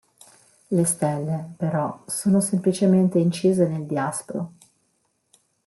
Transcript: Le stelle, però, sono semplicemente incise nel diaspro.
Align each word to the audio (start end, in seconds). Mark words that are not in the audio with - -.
Le 0.71 0.83
stelle, 0.83 1.53
però, 1.59 2.01
sono 2.07 2.39
semplicemente 2.39 3.19
incise 3.19 3.67
nel 3.67 3.85
diaspro. 3.85 4.53